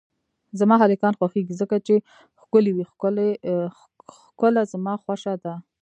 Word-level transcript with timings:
زما 0.59 0.75
هلکان 0.83 1.13
خوښیږی 1.19 1.55
ځکه 1.61 1.75
چی 1.87 1.95
ښکلی 2.41 2.71
وی 2.73 2.85
ښکله 4.31 4.61
زما 4.73 4.93
خوشه 5.03 5.33
ده 5.43 5.53